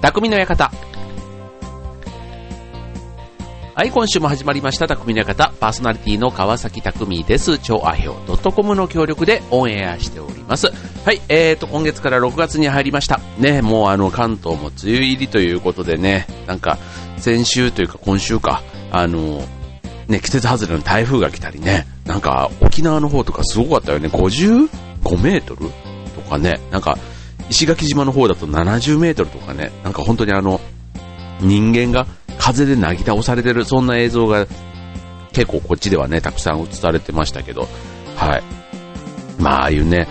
[0.00, 0.70] 匠の館。
[3.74, 5.52] はい、今週も始まりました、匠の館。
[5.58, 7.58] パーソナリティの川崎匠です。
[7.58, 10.68] 超アヘオ .com の協力でオンエアしております。
[11.04, 13.20] はい、えーと、今月から6月に入りました。
[13.38, 16.78] ね、もうあの、関東も梅雨入りということでね、なんか、
[17.16, 18.62] 先週というか今週か、
[18.92, 19.42] あの、
[20.06, 24.08] ね、季節外れの台風が来たりね、なんか、沖縄の方とかすごかったよね。
[24.08, 24.68] 55
[25.20, 25.70] メートル
[26.14, 26.96] とかね、なんか、
[27.50, 30.60] 石垣島の方だと70メートルとかね、なんか本当にあの、
[31.40, 32.06] 人間が
[32.38, 34.46] 風でなぎ倒されてる、そんな映像が
[35.32, 37.68] 結構こっちではね、たくさん映されてましたけど、
[38.16, 38.42] はい。
[39.38, 40.08] まあ、ああいうね、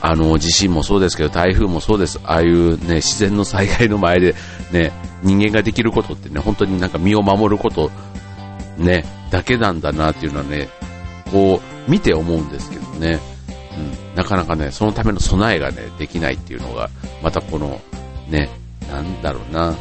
[0.00, 2.20] あの、地震もそうですけど、台風もそうです。
[2.24, 4.34] ああいうね、自然の災害の前で
[4.72, 7.90] ね、人間ができることってね、本当になんか身を守ること
[8.78, 10.68] ね、だけなんだなっていうのはね、
[11.30, 13.20] こう、見て思うんですけどね。
[14.14, 16.90] なかなかね、そのための備えがね、できないっていうのが、
[17.22, 17.80] またこの、
[18.28, 18.48] ね、
[18.90, 19.76] なんだろうな、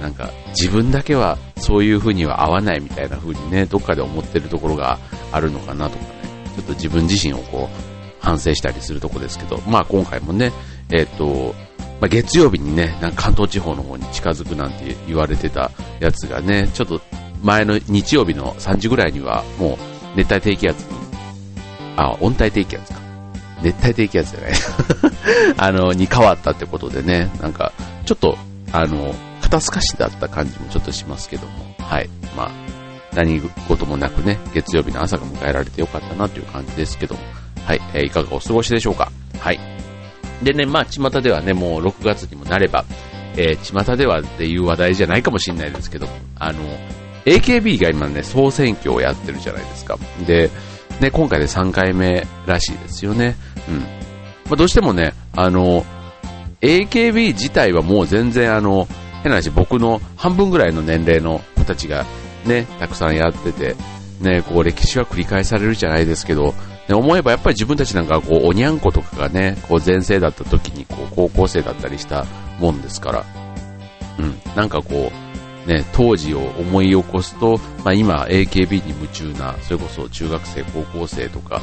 [0.00, 4.98] なんか自分だけはそういう風には合わないみたいな風にね、どっかで思ってるところが
[5.32, 6.10] あるのかなとかね、
[6.56, 10.52] ちょっと自分自身をこう、反省したりするとこですけど、まあ今回もね、
[10.90, 11.54] えっ、と、
[12.00, 15.70] まあ、月曜日にね、なんか関東地方の方に近づくなんて言われてた
[16.00, 17.00] やつがね、ちょっと
[17.42, 19.78] 前の日曜日の3時ぐらいにはもう
[20.16, 20.98] 熱帯低気圧に、
[21.96, 23.03] あ、温帯低気圧か。
[23.64, 24.52] 熱帯低気圧じゃない
[25.56, 27.72] あの、に変わったってことでね、なんか、
[28.04, 28.36] ちょっと、
[28.72, 32.08] あの、肩透かしだった感じもちょっとしますけども、はい。
[32.36, 32.50] まあ、
[33.14, 37.20] 何事もなくね、月曜日の朝が迎えられてよかったなという感じですけども、
[37.64, 37.80] はい。
[37.94, 39.10] えー、いかがお過ごしでしょうか？
[39.38, 39.60] はい。
[40.42, 42.84] でね、まあ、巷ではね、もう6月にもなれば、
[43.36, 46.58] えー、巷ではっていう話題じゃないかもしれないですけど、あの、
[47.24, 49.98] AKB が今ね、総選挙をやってるじゃないですか。
[50.26, 50.50] で、
[51.00, 53.36] ね、今回で3回目らしいですよね。
[53.68, 53.78] うん。
[53.80, 53.86] ま
[54.52, 55.84] あ、どうしてもね、あの、
[56.60, 58.86] AKB 自体はもう全然あの、
[59.22, 62.04] 変な話、僕の半分ぐらいの年齢の子たちが
[62.46, 63.76] ね、たくさんやってて、
[64.20, 66.54] ね、こう歴史は繰り返されるじゃないですけど、
[66.88, 72.26] ね、思えばやっぱり自分たちなんかこう、おにゃんことかがね、こう前世だった時にこう、高校生だったりした
[72.60, 73.24] もんですから、
[74.18, 75.23] うん、なんかこう、
[75.66, 81.62] ね、当時を思い起こすと、まあ、今 AKB に夢中な、それこそ中学生、高校生とか、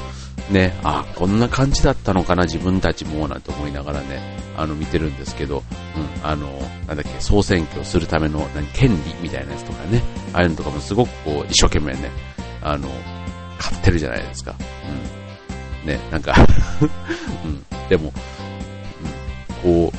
[0.50, 5.63] ね、あ、こんな感じだったのかな、自分たちも、なんて思いながらね、あの、見てるんですけど、
[5.95, 6.47] うん、あの、
[6.88, 10.01] なんだっけ、総選挙するための、何、権利みたいなやつとかね、
[10.33, 12.12] ああいうのとかもすごくこう、一生懸命ね、
[12.62, 12.89] あの、
[13.57, 14.56] 買ってるじゃないですか。
[15.83, 15.88] うん。
[15.88, 16.35] ね、なんか
[17.45, 18.12] うん、でも、
[19.63, 19.94] うん、こ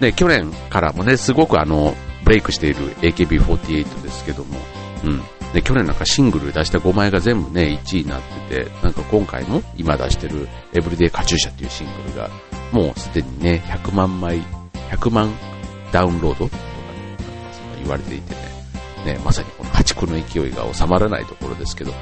[0.00, 1.94] う、ね、去年からもね、すごくあの、
[2.26, 4.58] ブレイクしている AKB48 ですけども、
[5.04, 5.22] うん。
[5.52, 12.28] で、去年なんかシングル出した5枚が全部ね、1位になってて、なんか今回も今出してるエブリデイカチューシャっていうシングルが、
[12.72, 14.42] もうすでにね、100万枚、
[14.90, 15.32] 100万
[15.92, 16.62] ダウンロードとかね、
[17.10, 21.94] なんかそんな言われていてね、ね、まさにこの破竹の勢いが収まらないところですけど、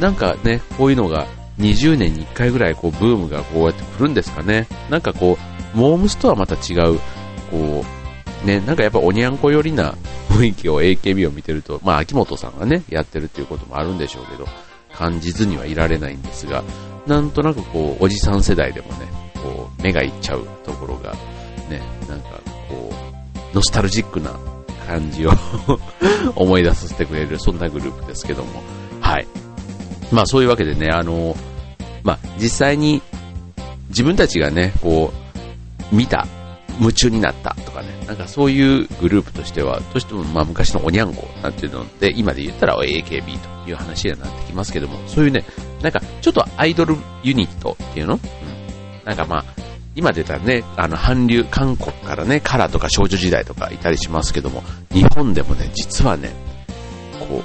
[0.00, 1.28] なんかね、こういうのが
[1.60, 4.66] 20年に1回ぐらいこうブームがこうやって来るんですかね。
[4.90, 5.38] なんかこ
[5.74, 6.98] う、モームスとはまた違う、
[7.52, 7.97] こう、
[8.44, 9.94] ね、なんかやっぱおにゃんこ寄りな
[10.28, 14.46] 雰囲気を AKB を見てると、まあ秋元さんがね、やってるっていうこともあるんでしょうけど、
[14.94, 16.62] 感じずにはいられないんですが、
[17.06, 21.12] なんとなくこう、おじさん世代でもね、こう、目がいっちゃうところが、
[21.68, 22.92] ね、なんかこ
[23.52, 24.32] う、ノスタルジックな
[24.86, 25.32] 感じを
[26.36, 28.62] 思い出させてくれる、そんなグループですけども、
[29.00, 29.26] はい。
[30.12, 31.36] まあそういうわけでね、あの、
[32.02, 33.02] まあ実際に
[33.88, 35.12] 自分たちがね、こ
[35.92, 36.26] う、見た
[36.78, 45.44] 夢中になったとかね、なんかそういうグループとしては、どうしてもまあ昔のおにゃんこなんていうので、今で言ったら AKB という話になってきますけども、そういうね、
[45.82, 48.14] なんかちょっとアイドルユニットっていうの？
[48.14, 48.20] うん。
[49.04, 49.44] なんかまあ、
[49.94, 54.62] 今出たね、あの、韓流、韓国からね、カラーとか少女時代とかいたりしますけども、
[54.92, 56.30] 日本でもね、実はね、
[57.18, 57.42] こ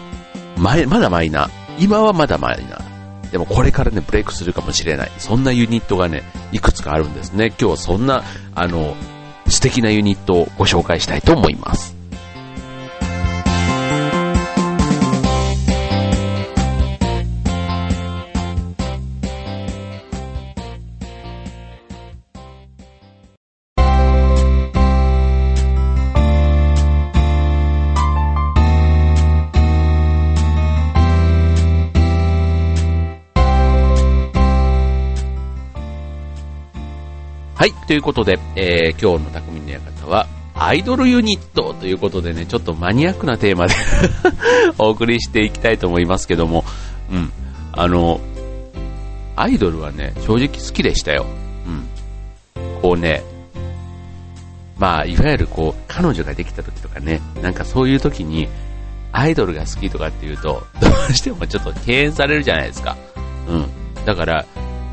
[0.57, 1.49] う、前、まだマイナー。
[1.79, 3.31] 今はまだマイナー。
[3.31, 5.11] でもこれからね、ブレイクするかもしれない。
[5.17, 6.21] そんなユニットがね、
[6.51, 7.47] いくつかあるんですね。
[7.47, 8.95] 今日はそんな、あの、
[9.47, 11.92] 素敵なユニットをご紹介したいと思います。
[37.63, 37.73] はい。
[37.87, 43.73] ということで、えー、今日の匠の館は、アイドルユニットということでね、ちょっとマニアックなテーマで
[44.77, 46.65] お送りしていきたいと思いますけども、
[47.09, 47.31] うん。
[47.71, 48.19] あの、
[49.37, 51.25] アイドルはね、正直好きでしたよ。
[51.65, 52.81] うん。
[52.81, 53.23] こうね、
[54.77, 58.49] まあ、いわゆるこう、彼女ができた時とかね、なんかそういう時に、
[59.13, 62.97] アイドルが好きとかっていうと、どうしてもちょっと敬遠されるじゃないですか。
[63.47, 64.05] うん。
[64.05, 64.45] だから、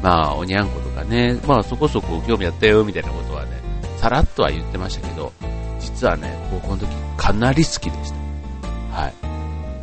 [0.03, 3.61] まあ、おにゃんことかね、まあそこそこ興味あったよ、みたいなことはね、
[3.99, 5.33] さらっとは言ってましたけど、
[5.79, 9.01] 実はね、高校の時かなり好きでした。
[9.03, 9.15] はい。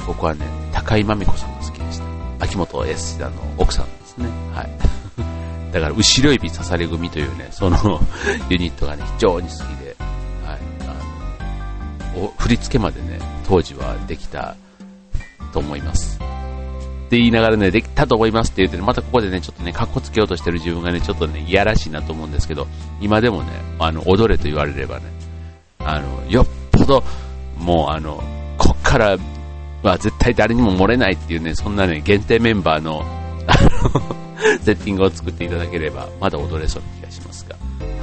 [0.05, 2.05] 僕はね、高井真美子さんが好きでした。
[2.39, 4.27] 秋元 S あの、奥さんですね。
[4.53, 4.69] はい。
[5.71, 7.77] だから、後ろ指刺され組というね、その
[8.49, 9.95] ユニットがね、非常に好きで、
[10.45, 10.59] はい。
[12.15, 14.55] あの、振り付けまでね、当時はできた
[15.53, 16.19] と思います。
[17.07, 22.67] って言いながらね、できたと思いますって言ってね、またここでね、ちょっとね、格好つけようとしてる自分がね、ちょっとね、いやらしいなと思うんですけど、
[22.99, 25.05] 今でもね、あの、踊れと言われればね、
[25.79, 27.01] あの、よっぽど、
[27.57, 28.21] もうあの、
[28.57, 29.17] こっから
[29.83, 33.05] は絶対誰にも漏れないっていうね、そんなね、限定メンバーの、
[33.47, 33.53] あ
[33.93, 37.55] の、セッティングを作っていただければ、まだ踊れそうな気がしますが、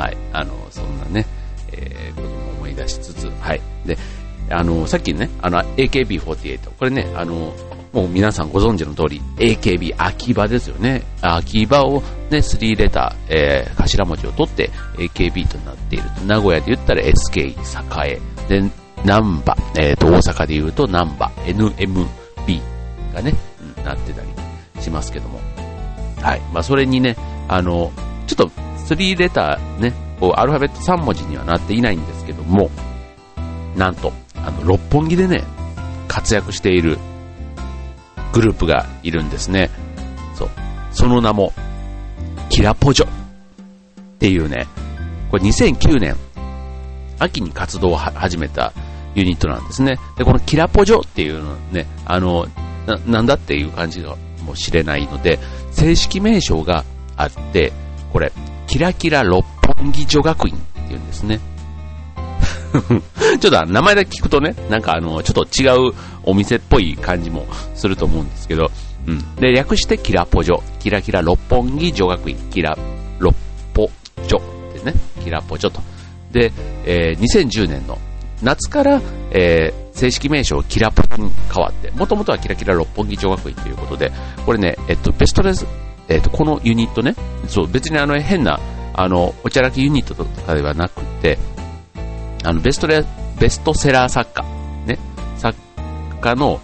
[0.02, 1.26] はい、あの、そんなね、
[1.72, 3.60] えー、ことも思い出しつつ、はい。
[3.84, 3.98] で、
[4.48, 7.52] あの、さっきね、あの、AKB48、これね、あの、
[7.94, 11.04] もう皆さんご存知の通り、AKB 秋葉ですよね。
[11.22, 16.04] 秋葉をね、3レター、えー、頭文字を取って AKB となっている。
[16.26, 17.54] 名古屋で言ったら SK
[18.04, 18.20] 栄。
[18.48, 18.68] で、
[19.04, 22.08] ナンバ、えっ、ー、と、大阪で言うとナンバ、NMB
[23.14, 23.32] がね、
[23.78, 25.38] うん、なってたりしますけども。
[26.20, 26.40] はい。
[26.52, 27.92] まあ、それにね、あの、
[28.26, 28.46] ちょっと
[28.88, 32.70] 3レターね、こう、アルファベット3文字にはなっていないんですけども、
[33.76, 35.44] なんと、あの、六本木でね、
[36.08, 36.98] 活躍している
[38.34, 39.70] グループがいるんですね。
[40.34, 40.50] そう。
[40.90, 41.52] その名も、
[42.50, 43.08] キラポジョっ
[44.18, 44.66] ていうね、
[45.30, 46.16] これ2009年、
[47.20, 48.72] 秋に活動を始めた
[49.14, 49.98] ユニットなんですね。
[50.18, 52.46] で、このキラポジョっていうのね、あの、
[52.86, 55.38] ななんだっていう感じかもしれないので、
[55.70, 56.84] 正式名称が
[57.16, 57.72] あって、
[58.12, 58.32] これ、
[58.66, 59.44] キラキラ六
[59.76, 60.58] 本木女学院っ
[60.88, 61.38] ていうんですね。
[63.40, 65.92] ちょっと名前だけ聞くとね、なんかあの、ちょっと違う
[66.24, 68.70] お店っぽい感じもすると思うんですけど、
[69.06, 69.36] うん。
[69.36, 70.60] で、略してキラポジョ。
[70.80, 72.36] キラキラ六本木女学院。
[72.50, 72.76] キラ、
[73.18, 73.34] 六
[73.72, 73.90] ポ
[74.26, 74.94] ジョですね。
[75.22, 75.80] キラポジョと。
[76.32, 76.52] で、
[76.84, 77.98] えー、2010年の
[78.42, 79.00] 夏から、
[79.30, 84.10] えー、正式名称キラポに変わって、もともとはキラキラ六本木女学院ということで、
[84.44, 85.66] これね、えっと、ベストレス、
[86.08, 87.14] えっと、このユニットね、
[87.48, 88.58] そう、別にあの変な、
[88.94, 91.38] あの、おちゃらきユニットとかではなくて、
[92.44, 93.04] あの、ベストレ、
[93.40, 94.44] ベストセラー作家、
[94.86, 94.98] ね、
[95.36, 95.58] 作
[96.20, 96.60] 家の、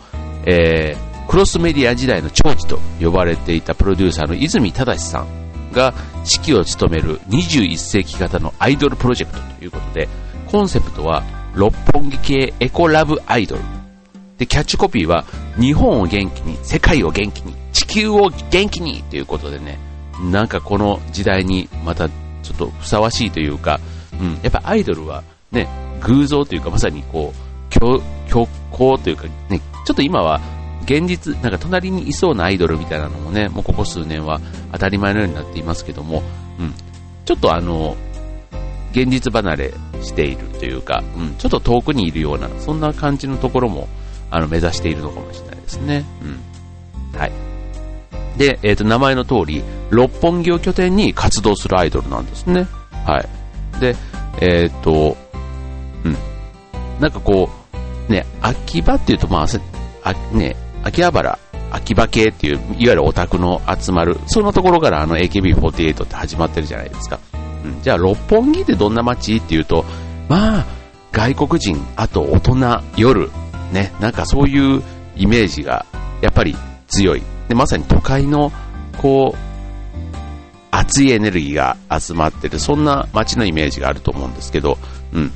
[0.46, 10.08] えー、クロスメディア時代の長寿と呼ばれていたプロデューサーの泉正さんが指揮を務める21世紀型のアイドルプロジェクトということで、
[10.46, 11.22] コンセプトは
[11.54, 13.62] 六本木系エコラブアイドル。
[14.38, 15.24] で、キャッチコピーは
[15.58, 19.78] 日本を元気に、世界を元気に、地球を元気にということでね、
[20.30, 23.80] なんかこの時代にまたちょっとふさわしいというか、
[24.20, 25.22] うん、やっぱアイドルは
[25.52, 25.68] ね、
[26.00, 30.40] 偶像というかまさにこう、強、強行というかね、ちょっと今は
[30.84, 34.40] 現実、なんか隣にいそうなアイドルみたいなのもね、もうここ数年は
[34.72, 36.22] 当たり前のようになっていますけども、
[36.58, 36.74] うん、
[37.24, 37.96] ちょっとあの、
[38.92, 43.88] 現実離れしているというか、うん、ちょっと遠くにいるような、そんな感じのところも、
[44.30, 46.04] あの、目指しているのかもしれないですね。
[46.22, 47.18] うん。
[47.18, 47.32] はい。
[48.36, 52.66] で、えっ、ー、と、名前の通り、六本木を拠点に活動するアイドルなんですね。
[53.04, 53.80] はい。
[53.80, 53.96] で、
[54.40, 55.16] えっ、ー、と、
[56.04, 56.16] うん。
[57.00, 57.48] なんかこ
[58.08, 59.46] う、ね、秋葉っていうと、まあ、
[60.02, 61.38] あね、秋葉原、
[61.70, 67.18] 秋葉系っていう、いわゆるオタクの集まる、そのところからあの AKB48 って始まってるじゃないですか。
[67.64, 69.84] うん、じゃあ、六本木ってどんな街っていうと、
[70.28, 70.66] まあ、
[71.12, 73.30] 外国人、あと大人、夜、
[73.72, 74.82] ね、なんかそういう
[75.16, 75.86] イメージが、
[76.20, 76.56] やっぱり
[76.88, 77.22] 強い。
[77.48, 78.52] で、まさに都会の、
[78.98, 79.50] こう、
[80.70, 84.78] 熱いエネルギーが集まってる、そんな街のイメージがあると思うんですけど、
[85.12, 85.32] うん。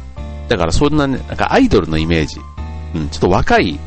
[0.48, 2.40] だからそんなね、なんかアイドルのイメージ、
[2.94, 3.78] うん、ちょっと若い、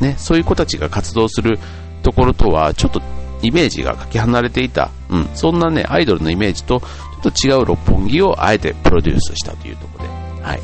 [0.00, 1.58] ね、そういう子たちが活動する
[2.02, 3.00] ところとは、ちょっと
[3.42, 10.60] イメージがかけ離れていた、うん、そんなね、アイドルのイメージと、ちょっと違う六本木をあえてプロデュースしたというところで、はい。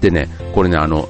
[0.00, 1.08] でね、これね、あの、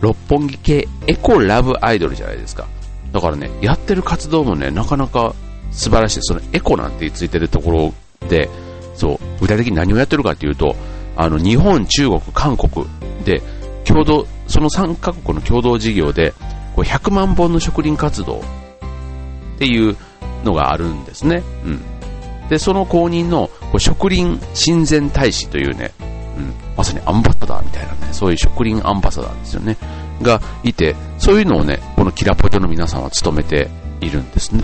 [0.00, 2.66] 六本木系エコラブアイドルじゃないですか。
[3.12, 5.34] だからね、やってる活動もね、なかなか
[5.70, 6.20] 素晴らしい。
[6.22, 7.94] そのエコなんてついてるところ
[8.28, 8.48] で、
[8.94, 10.76] そう、具体的に何をやってるかっていうと、
[11.18, 12.86] あの、日本、中国、韓国
[13.24, 13.42] で、
[13.84, 16.32] 共同、その3カ国の共同事業で、
[16.76, 19.96] こう100万本の植林活動っていう
[20.44, 21.42] のがあるんですね。
[21.64, 21.80] うん。
[22.48, 26.04] で、その公認のこう植林親善大使というね、う
[26.40, 29.76] ん、まさにアンバサダーみたいなね、そういう植林アンバサダーですよね。
[30.22, 33.68] がいて、そういうのをね、このキラポテの皆さんは務めて
[34.00, 34.62] いるんですね。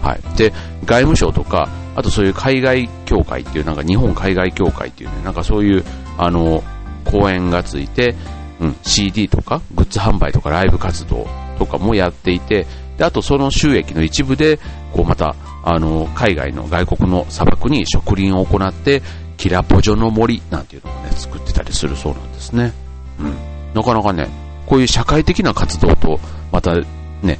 [0.00, 0.36] はい。
[0.36, 0.52] で、
[0.84, 5.84] 外務省とか、あとそういう海外協会っていう、なんか日本海外協会っていうね、なんかそういう
[6.18, 6.62] あの、
[7.04, 8.14] 公演がついて、
[8.60, 11.26] うん、CD とか、グッズ販売とかライブ活動
[11.58, 14.58] とかもやっていて、で、あとその収益の一部で、
[14.92, 15.34] こうまた、
[15.64, 19.02] あの、海外の外国の砂漠に植林を行って、
[19.36, 22.72] キラポジョの森なんていうのをね、作ってたりするそうなんですね。
[23.18, 23.34] うん。
[23.74, 24.28] なかなかね、
[24.66, 26.20] こういう社会的な活動と、
[26.52, 26.74] また
[27.22, 27.38] ね、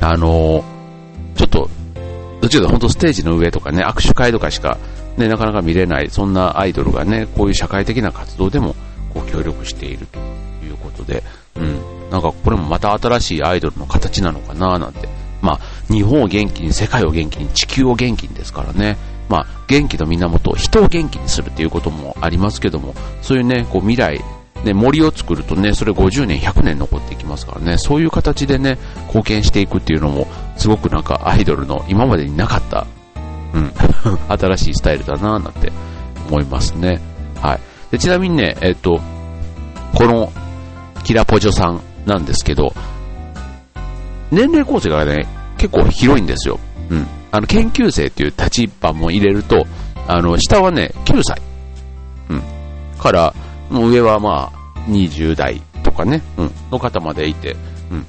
[0.00, 0.64] あの
[1.36, 1.70] ちょっと、
[2.42, 4.76] どちらか本当ステージの上とかね、握手会とかしか、
[5.16, 8.74] ね、なかなか見れない、そんなアイドルがね、こういう社会的な活動でも、
[9.14, 10.18] こう協力していると
[10.66, 11.22] いうことで、
[11.54, 12.10] うん。
[12.10, 15.08] なんかこれもまた新しいアイドルの形なのかななんて。
[15.40, 18.96] まあ、日本を元気に、世界を元気に、地球を元気にですからね。
[19.28, 24.20] まあ、元気の源、人を元気にするっていうこともありますけども、そういうね、こう未来、
[24.64, 30.26] ね、森を作るとね、それ50年、100年残っていきますからね、そういう形でね、貢献していくっていうのも、
[30.56, 32.86] すごくなんかアイドルの今までになかった、
[33.54, 33.72] うん、
[34.28, 35.72] 新しいスタイルだなぁなんて
[36.28, 37.00] 思いますね。
[37.40, 37.60] はい。
[37.90, 39.00] でちなみにね、えっと、
[39.94, 40.32] この、
[41.04, 42.72] キラポジョさんなんですけど、
[44.30, 45.26] 年齢構成がね、
[45.58, 46.58] 結構広いんですよ。
[46.90, 47.06] うん。
[47.30, 49.66] あの、研究生っていう立場も入れると、
[50.08, 51.40] あの、下はね、9歳。
[52.30, 52.42] うん。
[52.98, 53.34] から、
[53.72, 57.56] もう上はまあ、20代とかね、うん、の方までいて、
[57.90, 58.06] うん。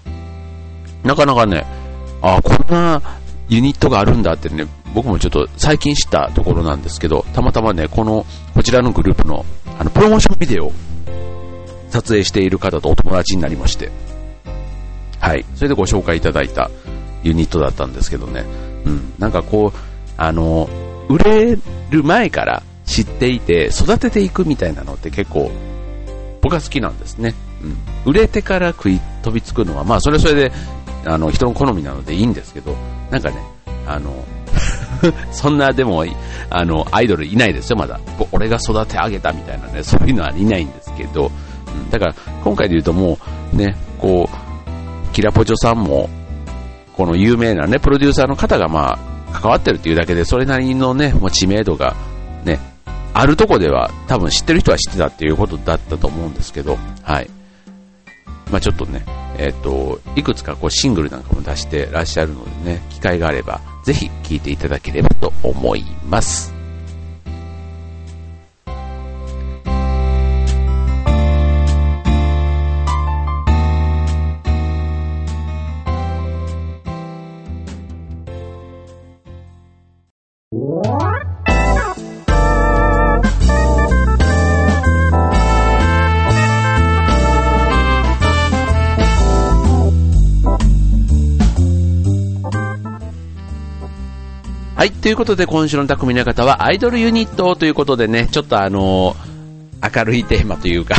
[1.04, 1.66] なかなかね、
[2.22, 3.02] あこんな
[3.48, 9.46] ユニットがあるんだってね、僕もちょっと最近知ったところなんですけど、たまたまね、この、こちらのグループの、
[9.80, 10.74] あの、プロモーションビデオを
[11.90, 13.90] 撮影している方とお友達になりまして、
[15.20, 15.46] はい。
[15.56, 16.70] それでご紹介いただいた
[17.24, 18.44] ユニットだったんですけどね、
[18.86, 19.80] うん、なんかこう、
[20.18, 20.70] あの、
[21.08, 21.58] 売れ
[21.90, 25.52] る前から知っていて育てていくみたいなのって結構
[26.42, 27.34] 僕は好きなんですね。
[27.62, 30.52] うん、売れてから食い飛びつくのは、まあそれはそれで
[31.06, 32.76] あの人の好みなのでいいんですけど、
[33.10, 33.38] なんかね、
[33.88, 34.14] あの、
[35.32, 36.06] そんなでも、
[36.50, 38.00] あの、アイドルいないですよ、まだ。
[38.32, 41.32] 俺が育て上げたみたいなね、そういうのはいないんですけど、
[41.68, 43.18] うん、だから今回で言うとも
[43.54, 46.10] うね、こう、キラポチョさんも
[46.96, 49.00] この有名なね、プロデューサーの方がま
[49.32, 51.96] あ、関わってるっていうだけで、それなりのね、もう知名度が
[52.44, 52.60] ね、
[53.14, 57.30] あるとこでは多分知ってる人は知ってたっていうことだったと思うんですけど、はい。
[58.52, 59.06] まあちょっとね、
[59.38, 66.53] えっ、ー、と、いくつかこうシングルなんかも出してらっしゃるのでね、機会があれば、ぜひ聴いていただければと思います。
[94.84, 100.98] はい、ということで今週の匠の方はアイドルユニットということでね、ちょっとあのー、明るいテーマというか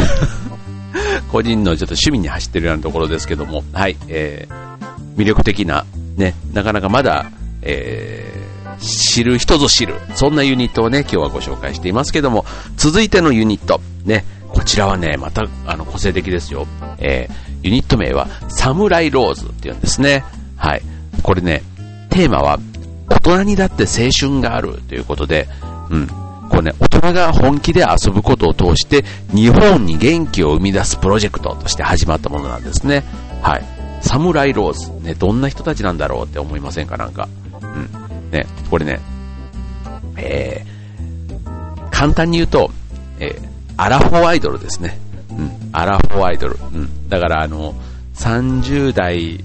[1.30, 5.84] 個人のちょっと趣味に走ってるようなところですけども、はい、えー、魅力的な、
[6.16, 7.26] ね、なかなかまだ、
[7.60, 12.46] えー、知る人ぞ知る、そんなユニットをね、今日はご紹介していますけども、
[12.78, 16.66] 続いてのユニット、ね、こちらはね、また、あの、個性的ですよ。
[17.00, 20.24] えー、ユニット名は、サムライローズっていうんですね。
[20.56, 20.82] はい。
[21.22, 21.62] これね、
[22.08, 22.58] テーマは、
[23.08, 25.48] 大人にだって青春があるということで、
[25.90, 26.06] うん。
[26.48, 33.04] これね、大人が本気で遊ぶことを通して、日本に元気を生み出すプロジェクトとして始まったものなんですね。
[33.42, 33.64] はい。
[34.00, 34.90] サムライローズ。
[35.02, 37.28] ね、どんな人たちなんだろうって思いませんかなんか。
[37.62, 38.30] うん。
[38.30, 39.00] ね、これね、
[40.16, 42.70] えー、簡単に言うと、
[43.18, 44.98] えー、アラフォーアイドルですね。
[45.30, 46.56] うん、アラフォーアイドル。
[46.72, 47.08] うん。
[47.08, 47.74] だからあの、
[48.14, 49.42] 30代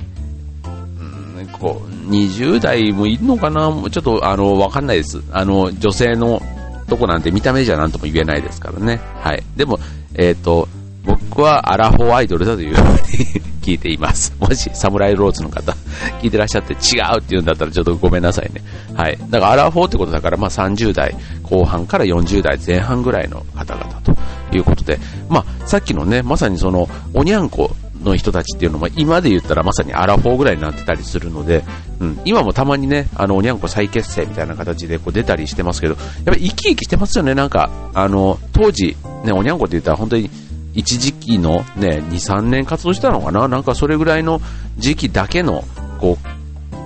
[1.59, 3.69] こう、20代もいるのかな？
[3.89, 5.21] ちょっと、あの、わかんないです。
[5.31, 6.41] あの、女性の
[6.87, 8.99] とこなんて見た目じゃなんとも言えないですからね。
[9.21, 9.43] はい。
[9.55, 9.79] でも、
[10.15, 10.67] えっ、ー、と、
[11.05, 14.35] 僕はアラフォーアイドルだというふうに聞いています。
[14.41, 15.75] もし、サムライローズの方、
[16.21, 18.61] 聞いてらっしゃって違うって言うんだったらちょっとごめんなさいね。
[18.95, 19.17] はい。
[19.29, 24.15] だからアラフォーってことだから、まあ30代後半から40代前半ぐらいの方々と
[24.55, 24.99] いうことで、
[25.29, 31.63] まあさっきのね、まさにその、おにゃんこの人たちっていうのも今で言ったらまさにアラフォーぐらいになってたりするので、
[31.99, 40.29] うん、今もたまにね、あの、おにゃんこ再結成みたいな形でこう出たりしてますけど、やっぱ生き生きしてますよね、なんか、あの、当時、ね、おにゃんこって言ったら本当に
[40.73, 43.47] 一時期のね、2、3年活動したのかな。
[43.47, 44.41] なんかそれぐらいの
[44.77, 45.63] 時期だけの、
[45.99, 46.39] こう、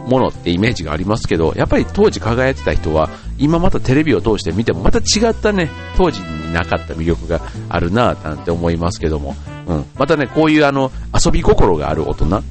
[0.09, 9.35] ものってイメージがありますけど、やっぱり当時輝いてた人は、今またテレビを通して見てもまた違ったね、当時になかった魅力があるなぁなんて思いますけども、
[9.67, 9.85] うん。
[9.97, 12.41] またね、こういうあの、遊び心がある大人、うん。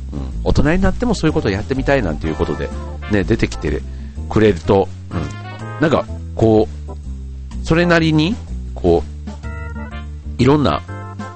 [0.44, 2.68] 大人になってもそういうことをやってみたいなんていうことで、
[3.10, 3.82] ね、出てきて
[4.28, 5.80] くれると、うん。
[5.80, 6.04] なんか、
[6.34, 8.34] こう、それなりに、
[8.74, 10.82] こういろんな、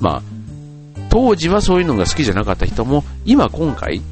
[0.01, 0.23] まあ、
[1.11, 4.03] 当時はそういうのが好きじゃなかった人も、今今回、うん、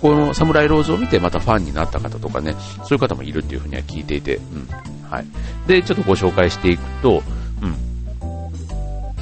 [0.00, 2.54] このサムライローズを見てまたファンになった方とかね、
[2.84, 4.68] そういう方もいるっていうふうには聞いていて、うん。
[5.08, 5.26] はい。
[5.66, 7.22] で、ちょっとご紹介していくと、
[7.60, 7.74] うん。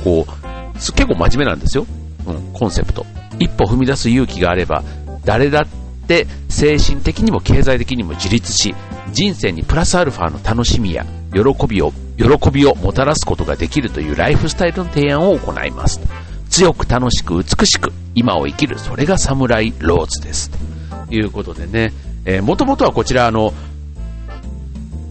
[0.04, 0.39] こう、
[0.80, 1.86] 結構真面目なんですよ。
[2.26, 3.06] うん、コンセプト。
[3.38, 4.82] 一歩踏み出す勇気があれば、
[5.24, 5.66] 誰だっ
[6.06, 8.74] て精神的にも経済的にも自立し、
[9.12, 16.00] 人生にプラスアルファの楽しみや喜びを、喜びをもたらすことができるというライフスタイルの提案を行います。
[16.48, 20.50] 強く楽しく美しく今を生きる、それがサムライローズです。
[20.50, 21.92] ということでね、
[22.24, 23.52] えー、もともとはこちらあの、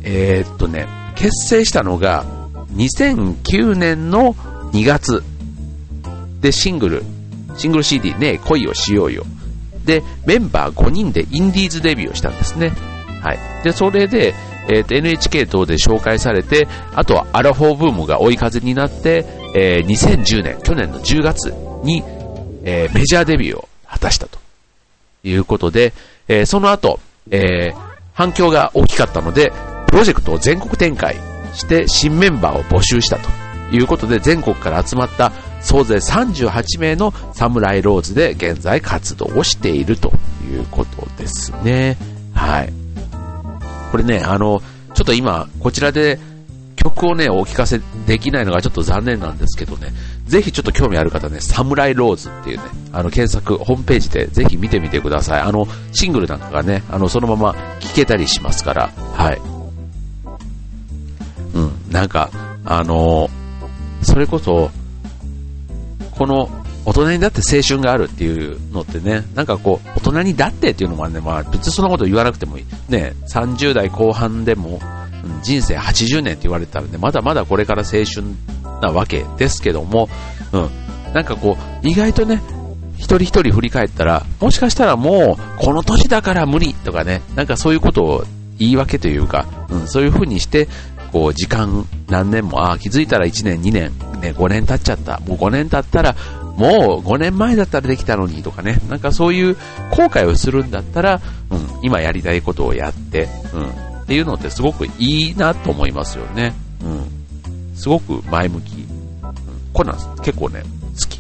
[0.03, 2.25] えー、っとね、結成したのが
[2.75, 4.33] 2009年の
[4.73, 5.23] 2月
[6.41, 7.03] でシングル、
[7.57, 9.23] シングル CD ね、恋をしようよ。
[9.85, 12.71] で、メンバー5人でインディーズデビューをしたんですね。
[13.21, 13.39] はい。
[13.63, 14.33] で、それで、
[14.67, 21.53] えー、と NHK 等で紹介されて、あとはアラフォーブームが追い風になって、えー、2010年、去年の10月
[21.83, 22.03] に、
[22.63, 24.37] えー、メジャーデビューを果たしたと
[25.23, 25.93] いうことで、
[26.27, 26.99] えー、その後、
[27.31, 27.75] えー、
[28.13, 29.51] 反響が大きかったので、
[29.87, 31.15] プロジェクトを全国展開
[31.55, 33.27] して新メンバーを募集したと
[33.75, 35.31] いうことで、全国から集まった
[35.61, 40.11] 総勢38名のサムライローズで現在活動をしていると
[40.49, 41.97] いうことですね。
[42.33, 42.73] はい。
[43.91, 44.61] これね、あの、
[44.93, 46.19] ちょっと今、こちらで
[46.75, 49.91] 曲をね、お聞かせできないのがちょっと残念なんですけどね、
[50.25, 52.63] ぜひちょっと興味ある方ね、サムライローズっていうね、
[52.93, 55.41] あの検索、ホームページでぜひ見てみてください。
[55.41, 59.41] あの、シングルなんかがね、あの、そのまま聴けたりしますから、はい。
[61.53, 62.29] うん、なんか、
[62.65, 63.29] あの
[64.03, 64.71] それこそ、
[66.19, 66.49] この
[66.85, 72.65] 大人にだって青春があるっていうのってね、なんかこう、大人にだってっていうのもね、まあ別にそんなこと言わなくてもいい。
[72.89, 74.81] ね、30代後半でも、
[75.43, 78.27] 人生80年って言われたらね、まだまだこれから青春
[78.81, 80.09] なわけですけども、
[80.51, 80.69] うん、
[81.13, 82.41] なんかこう、意外とね、
[82.97, 88.23] 一人一人振り返ったら、もしかしたらもう、この年だから無理とかね、なんかそういうことを
[88.57, 90.67] 言い訳というか、うん、そういう風にして、
[91.13, 95.19] こう、時間何年も、ああ、気づいたら1年、2年、ね、5年経っちゃった。
[95.19, 96.15] もう5年経ったら、
[96.57, 99.55] もう5年前だったらできたのにとかね、なんかそういう
[99.91, 103.69] 後悔をするんだったら、うん、今やりたいことをやって、うん、
[104.01, 106.53] っていうのってすごくいいなと思いますよね。
[106.83, 107.75] うん。
[107.75, 108.73] すごく前向き。
[108.73, 109.33] うん、
[109.71, 111.19] こんなん結構ね、好き。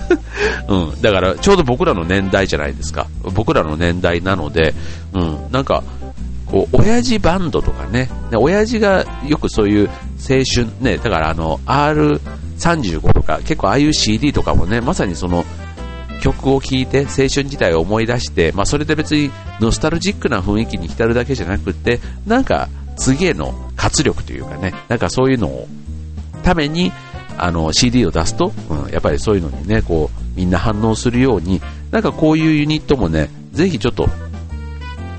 [0.68, 1.00] うん。
[1.00, 3.06] だから、ちょうど僕らの年代じゃないですか。
[3.22, 4.74] 僕らの年代なので、
[5.12, 5.38] うん。
[5.50, 5.82] なんか、
[6.46, 12.20] こう、親父バンドとかね、親父がよくそういう青春、ね、だからあの、R、
[12.58, 15.44] 35とか、結構ああいう CD とかもね、まさにその
[16.20, 19.30] 曲を聴いて青春時代を思い出して、まあそれで別に
[19.60, 25.68] ノスタルジックな雰囲気に浸るだけじゃなくて、なんか次への活力というかね、なんかそういうのを、
[26.42, 26.92] ために、
[27.38, 34.08] あの CD を出すと、うん、やっぱりそういうのにね、こう、みんな反応するように、なんかこういうユニットもね、ぜひちょっと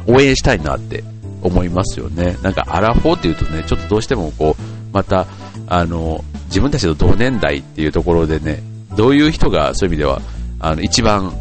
[0.07, 1.03] 応援したいなって
[1.47, 2.37] 思いますよね。
[2.41, 4.61] なんかアラフォーっていうとね、ちょっとどうしてもこう、
[4.93, 5.27] また、
[5.67, 8.61] あの、自分たちの同年代っていうところでね、
[8.95, 10.21] どういう人がそういう意味では、
[10.59, 11.33] あの、一番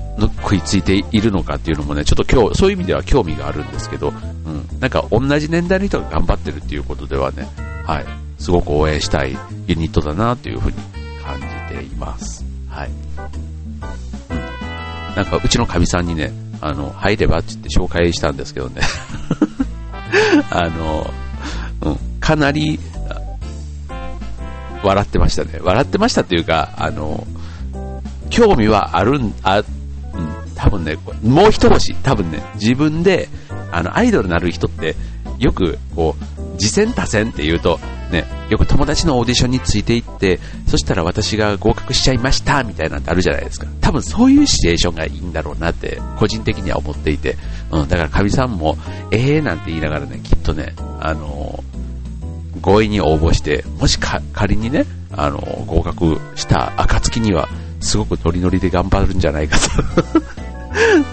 [0.43, 4.13] 食いついているのかっていうのもね、ちょっと今日、そういう意味では興味があるんですけど、う
[4.51, 7.49] ん、なんか同じ年代の人が頑張ってるっていうことではね、
[7.85, 8.05] はい、
[8.39, 10.77] すごく応援したいユニットだなというふうに
[11.23, 12.45] 感じています。
[12.69, 12.91] はい。
[14.31, 15.17] うん。
[15.17, 18.83] なんかうちのかみさんにね、あの、入ればって言って紹介したんですけどね。
[20.51, 21.11] あの、
[21.83, 22.79] うん、かなり、
[24.83, 25.59] 笑ってましたね。
[25.63, 27.27] 笑ってましたっていうか、あの、
[28.31, 29.65] 興味はあるん、あ、うん、
[30.55, 33.29] 多分ね、もう一星、多分ね、自分で、
[33.73, 34.95] あの、アイドルになる人って、
[35.39, 37.79] よく、こう、次戦多戦って言うと、
[38.11, 43.67] ね、よく友達のオーディションについていって、そしたら私が合格しちゃいました、みたいなのってあるじゃないですか。
[43.81, 47.37] 多分そういうシチュエーションがいいんだろうなって、個人的には思っていて、
[47.71, 48.77] うん、だからかみさんも、
[49.11, 51.63] えー、なんて言いながらね、きっとね、あの
[52.63, 57.49] 強引に応募して、もし仮にね、あの、合格した暁には、
[57.81, 60.25] すごくノリノリで頑張るんじゃないかと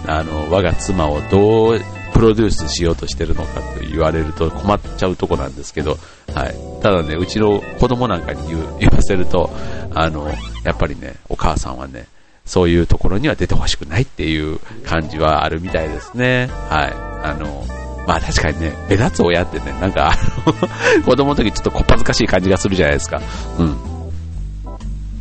[0.12, 1.82] あの、我が妻をどう
[2.23, 5.97] ロデュースしようとしてるのかと言われると困っちゃうとこなんですけど、
[6.33, 6.55] はい。
[6.81, 9.49] ただね、うちの子供なんかに言 言わせると、
[9.93, 10.29] あの、
[10.63, 12.07] やっぱりね、お母さんはね、
[12.45, 16.49] そういうところには出てほしくないっていう感じはあるみたいですね。
[16.69, 16.93] はい。
[17.23, 17.65] あの、
[18.05, 20.12] まあ確かにね、目立つ親ってね、なんか、
[21.05, 23.21] 子供の時ちょっとこっぱずかしい感じがするじゃないですか。
[23.57, 23.77] うん。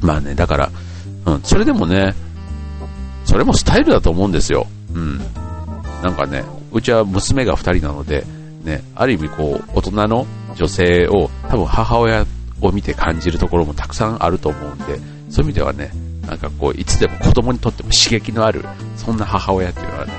[0.00, 0.70] まあね、だから、
[1.26, 2.14] うん、それでもね、
[3.24, 4.66] それもスタイルだと思うんですよ。
[4.92, 5.20] うん。
[6.02, 8.24] なんかね、うちは娘が2人なので、
[8.64, 12.26] ね、ある意味こう、大人の女性を多分母親
[12.60, 15.00] を見て感じるところもたくさんあると思うんで、そういう
[15.44, 15.90] 意味ではね、
[16.26, 18.64] なんかこう、いつでも子供にとっても刺激のある、
[18.96, 20.12] そんな母親っていうのはね、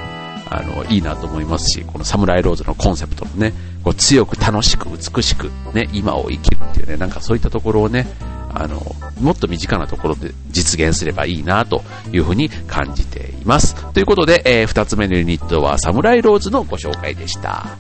[0.50, 8.06] あの、いいなと思いますし、このサムライローズのコンセプトのね、こう強く楽しく美しくね、今を生きるっていうね、なんかそういったところをね、
[8.56, 8.82] あの、
[9.20, 13.76] もっと身近なところで実現すればいいなというふうに感じています。
[13.94, 17.78] ということで、えー、2つ目のユニットはサムライローズのご紹介でした。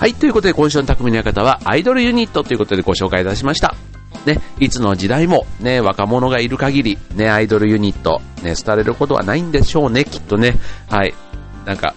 [0.00, 3.74] はい、ということで今週の匠の館はアイドルユニットということでご紹介いたしました。
[4.24, 10.56] ね、いつの時代もね、若者がいる限り、ね、アイドルユニット、ね、廃れることはないんでしょうね、きっとね。
[10.88, 11.12] はい。
[11.66, 11.94] なんか、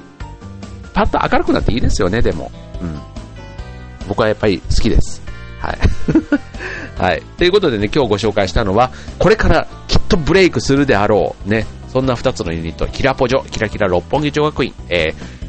[0.94, 2.52] パッと明るくなっていいですよね、でも。
[2.82, 3.00] うん。
[4.10, 5.22] 僕はやっぱり好きです。
[5.62, 5.80] はい。
[7.02, 7.24] はい。
[7.38, 15.43] ということでね、今日ご紹介したのは、これからきっとブレイクするであろう、ね、そんな2つのユニット、キラポジョ、キラキラ六本木女学院、えー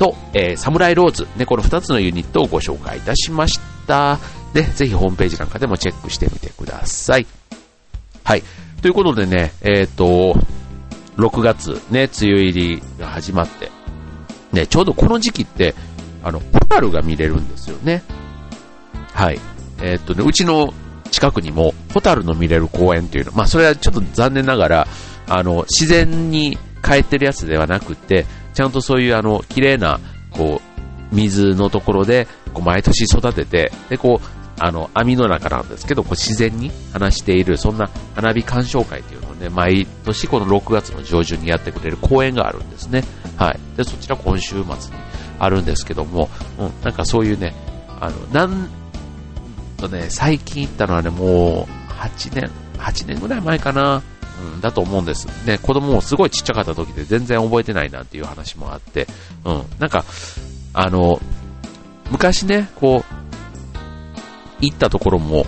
[0.00, 4.18] と、えー、サムライローズ、ね、この2つのユニットをご紹介いたしました。
[4.54, 7.26] で、ぜひホームページなんかでもチェックしてみてください。
[8.24, 8.42] はい。
[8.80, 10.34] ということでね、えっ、ー、と、
[11.18, 13.70] 6月ね、梅雨入りが始まって、
[14.52, 15.74] ね、ちょうどこの時期って、
[16.22, 18.02] あの、ホタルが見れるんですよね。
[19.12, 19.38] はい。
[19.82, 20.72] えっ、ー、とね、うちの
[21.10, 24.88] 近くにも、ホタルの見れる公園っていうの、まあそれはちょっと残念ながら、
[25.28, 30.60] あの、自然に帰ってるやつではなくて、ちゃんとそういうあの、綺麗な、こ
[31.12, 43.02] う、水のところで、こう、毎年育てて、で、こう、あの、網の中なんですけど、こう自然に話している、そんな花火鑑賞会というのをね、毎年この6月の上旬にやってくれる公演があるんですね。
[43.38, 43.58] はい。
[43.76, 44.66] で、そちら今週末に
[45.38, 47.54] あるんですけども、うん、なんかそういうね、
[47.98, 48.68] あの、なん
[49.78, 54.02] とね、最近行ったのはね、もう、8年、8年ぐらい前かな。
[54.54, 55.26] うん、だと思うんです。
[55.46, 59.06] ね、子供もすごいちっちゃかった時で全然覚えてないなんていう話もあって、
[59.44, 60.04] うん、なんか、
[60.72, 61.20] あの、
[62.10, 63.14] 昔ね、こう、
[64.60, 65.46] 行ったところも、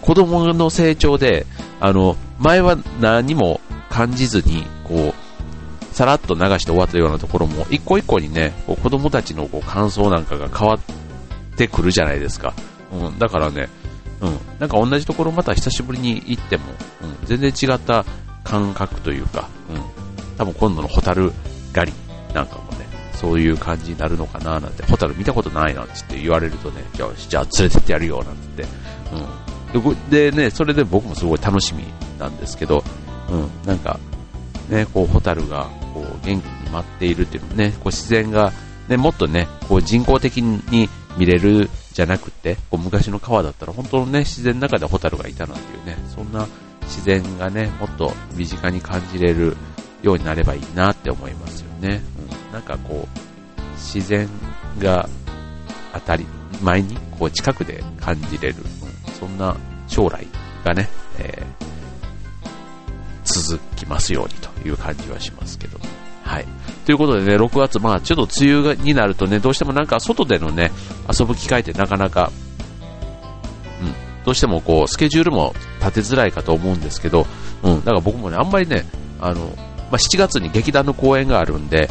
[0.00, 1.46] 子供の成長で、
[1.80, 10.78] あの、前は何も感じずに、こう、さらっと流して終わったようなところも、一個一個にね、こう子供たちのこう感想なんかが変わっ
[11.56, 12.52] てくるじゃないですか。
[12.92, 13.68] うん、だからね、
[14.20, 16.64] うん、なんか同じところまた久しぶりに行っても、
[17.02, 18.04] うん、全然違った
[18.44, 21.32] 感覚というか、うん、多分今度のホタル
[21.72, 21.96] 狩り
[22.34, 28.64] なんかもね、そういう感じになるのかななんて、ホタル見たことないなんて言われるとね、じゃあ、じゃあ連れてってやるよなんて、
[29.74, 30.10] うん。
[30.10, 31.84] でね、それで僕もすごい楽しみ
[32.18, 32.84] なんですけど、
[33.30, 33.98] うん、なんか、
[34.68, 38.52] ね、こう、ホタルが、こう、元気に舞っているっていうのね、こう、自然が、
[38.88, 46.46] ね、もっとね、こう、人工的に見れるじゃなくて、こう、昔の川だったら、本当のね、自然の中でホタルがいたなんていうね、そんな
[46.84, 49.56] 自然がね、もっと身近に感じれる
[50.02, 52.02] ようになればいいなって思いますよね。
[52.48, 54.28] うん、なんかこう、自然
[54.78, 55.08] が
[55.92, 56.26] 当たり
[56.62, 59.56] 前にこう近くで感じれる、うん、そんな
[59.88, 60.26] 将来
[60.64, 65.78] がね、えー、続きますようにという感じはしますけど。
[66.22, 66.46] はい。
[66.86, 70.72] ということでね、6月、まあちょっと梅雨になるとね、どうしてもなんか外でのね、
[71.08, 72.32] 遊ぶ機会ってなかなか
[74.24, 77.26] どうしてもこう、スケジュールも立てづらいかと思うんですけど、
[77.62, 78.84] うん、だから僕もね、あんまりね、
[79.20, 81.90] あの、まあ、7月に劇団の公演があるんで、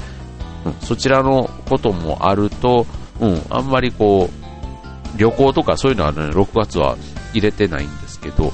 [0.66, 2.86] うん、そちらのこともあると、
[3.20, 6.98] うん、あんまりこう、旅行とかそういうのはね、6月は
[7.34, 8.52] 入れてないんですけど、うん、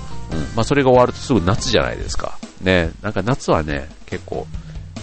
[0.55, 2.37] まあ、それが終わるとすぐ夏じゃないですか。
[2.61, 4.45] ね、なんか夏はね、結構、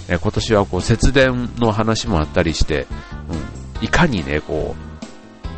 [0.08, 2.86] ね、今年はこう節電の話もあったりして、
[3.80, 4.86] うん、いかにね、こう、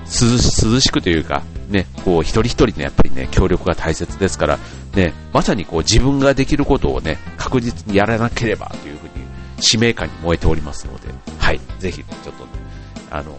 [0.06, 4.58] 涼しくというか、ね、こう一人一人のやっぱりね、協力が大切ですから、
[4.94, 9.10] ね、まさにこう自分ができることをね、確実にやらなければというふうに
[9.60, 12.50] 使命感に燃えておりますので、はい、ぜひ、ね、ちょっとね、
[13.10, 13.36] あの、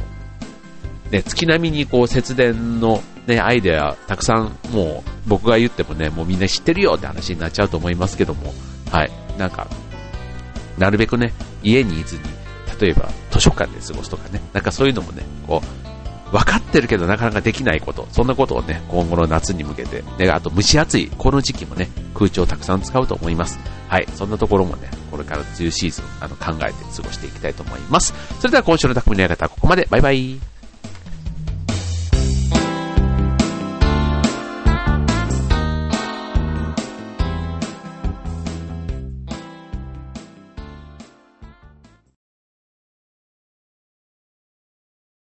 [1.11, 8.53] ね、月並みにこう節電のね、アイデアたくさんもう僕が言ってもね、もうみんな知ってるよって話になっちゃうと思いますけども、
[8.91, 9.67] はい、なんか、
[10.77, 12.21] なるべくね、家にいずに、
[12.79, 15.78] 例えば図書館で過ごすとかね、なんかそういうのもね、こう、
[16.31, 23.59] 分かってるけどなかなかできないこと、そんなことをね、今後の夏に向けて、で、あと蒸し暑い、この時期もね、空調をたくさん使うと思います。
[23.87, 28.13] はい、そんなところもね、これから梅雨シーズン、あの、考えて過ごしていきたいと思います。
[28.39, 30.58] それでは今週の匠の館、ここまで、バイバイ。